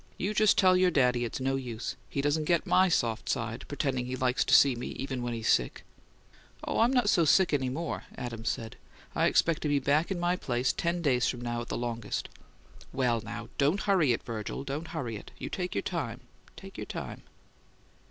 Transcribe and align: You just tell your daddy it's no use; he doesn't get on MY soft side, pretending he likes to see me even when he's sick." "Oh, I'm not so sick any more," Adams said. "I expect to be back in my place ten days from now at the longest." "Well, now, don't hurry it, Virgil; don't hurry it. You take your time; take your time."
You 0.17 0.33
just 0.33 0.57
tell 0.57 0.75
your 0.75 0.89
daddy 0.89 1.25
it's 1.25 1.39
no 1.39 1.55
use; 1.57 1.95
he 2.09 2.21
doesn't 2.21 2.45
get 2.45 2.61
on 2.63 2.69
MY 2.71 2.89
soft 2.89 3.29
side, 3.29 3.65
pretending 3.67 4.07
he 4.07 4.15
likes 4.15 4.43
to 4.45 4.51
see 4.55 4.73
me 4.73 4.87
even 4.93 5.21
when 5.21 5.35
he's 5.35 5.47
sick." 5.47 5.83
"Oh, 6.63 6.79
I'm 6.79 6.91
not 6.91 7.07
so 7.07 7.23
sick 7.23 7.53
any 7.53 7.69
more," 7.69 8.05
Adams 8.15 8.49
said. 8.49 8.77
"I 9.13 9.25
expect 9.27 9.61
to 9.61 9.67
be 9.67 9.77
back 9.77 10.09
in 10.09 10.19
my 10.19 10.35
place 10.37 10.73
ten 10.73 11.03
days 11.03 11.27
from 11.27 11.41
now 11.41 11.61
at 11.61 11.67
the 11.67 11.77
longest." 11.77 12.29
"Well, 12.91 13.21
now, 13.21 13.49
don't 13.59 13.81
hurry 13.81 14.11
it, 14.11 14.23
Virgil; 14.23 14.63
don't 14.63 14.87
hurry 14.87 15.17
it. 15.17 15.29
You 15.37 15.49
take 15.51 15.75
your 15.75 15.83
time; 15.83 16.21
take 16.55 16.77
your 16.79 16.87
time." 16.87 17.21